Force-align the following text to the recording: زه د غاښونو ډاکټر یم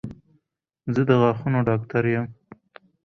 زه 0.93 1.01
د 1.09 1.11
غاښونو 1.21 1.59
ډاکټر 1.69 2.03
یم 2.13 2.25